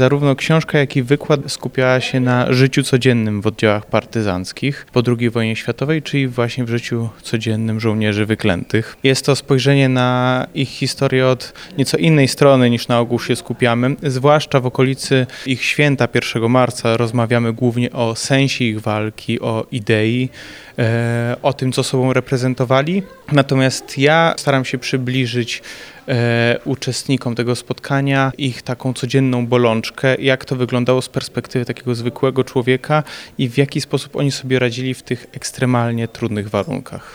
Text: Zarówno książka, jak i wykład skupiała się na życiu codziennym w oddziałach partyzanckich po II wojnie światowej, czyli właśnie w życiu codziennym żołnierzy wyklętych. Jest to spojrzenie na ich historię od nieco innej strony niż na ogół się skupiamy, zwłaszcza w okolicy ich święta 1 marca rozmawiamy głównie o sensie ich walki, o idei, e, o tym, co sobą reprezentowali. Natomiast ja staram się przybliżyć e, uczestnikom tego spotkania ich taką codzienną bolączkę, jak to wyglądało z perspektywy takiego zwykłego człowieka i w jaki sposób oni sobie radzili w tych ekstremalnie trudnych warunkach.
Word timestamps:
Zarówno 0.00 0.36
książka, 0.36 0.78
jak 0.78 0.96
i 0.96 1.02
wykład 1.02 1.40
skupiała 1.46 2.00
się 2.00 2.20
na 2.20 2.52
życiu 2.52 2.82
codziennym 2.82 3.40
w 3.40 3.46
oddziałach 3.46 3.86
partyzanckich 3.86 4.86
po 4.92 5.02
II 5.18 5.30
wojnie 5.30 5.56
światowej, 5.56 6.02
czyli 6.02 6.28
właśnie 6.28 6.64
w 6.64 6.68
życiu 6.68 7.08
codziennym 7.22 7.80
żołnierzy 7.80 8.26
wyklętych. 8.26 8.96
Jest 9.02 9.26
to 9.26 9.36
spojrzenie 9.36 9.88
na 9.88 10.46
ich 10.54 10.68
historię 10.68 11.26
od 11.26 11.52
nieco 11.78 11.96
innej 11.96 12.28
strony 12.28 12.70
niż 12.70 12.88
na 12.88 13.00
ogół 13.00 13.20
się 13.20 13.36
skupiamy, 13.36 13.96
zwłaszcza 14.02 14.60
w 14.60 14.66
okolicy 14.66 15.26
ich 15.46 15.64
święta 15.64 16.08
1 16.14 16.50
marca 16.50 16.96
rozmawiamy 16.96 17.52
głównie 17.52 17.92
o 17.92 18.16
sensie 18.16 18.64
ich 18.64 18.80
walki, 18.80 19.40
o 19.40 19.66
idei, 19.72 20.28
e, 20.78 21.36
o 21.42 21.52
tym, 21.52 21.72
co 21.72 21.82
sobą 21.82 22.12
reprezentowali. 22.12 23.02
Natomiast 23.32 23.98
ja 23.98 24.34
staram 24.36 24.64
się 24.64 24.78
przybliżyć 24.78 25.62
e, 26.08 26.58
uczestnikom 26.64 27.34
tego 27.34 27.56
spotkania 27.56 28.32
ich 28.38 28.62
taką 28.62 28.92
codzienną 28.92 29.46
bolączkę, 29.46 29.85
jak 30.18 30.44
to 30.44 30.56
wyglądało 30.56 31.02
z 31.02 31.08
perspektywy 31.08 31.64
takiego 31.64 31.94
zwykłego 31.94 32.44
człowieka 32.44 33.02
i 33.38 33.48
w 33.48 33.58
jaki 33.58 33.80
sposób 33.80 34.16
oni 34.16 34.32
sobie 34.32 34.58
radzili 34.58 34.94
w 34.94 35.02
tych 35.02 35.26
ekstremalnie 35.32 36.08
trudnych 36.08 36.48
warunkach. 36.48 37.14